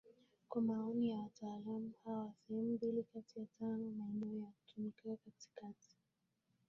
Kwa 0.49 0.61
maoni 0.61 1.09
ya 1.09 1.17
wataalamu 1.17 1.91
hawa 2.05 2.33
sehemu 2.47 2.73
mbili 2.73 3.03
kati 3.03 3.39
ya 3.39 3.45
tano 3.59 3.83
ya 3.85 3.91
maneno 3.95 4.25
yanayotumika 4.33 5.17
katika 5.25 5.73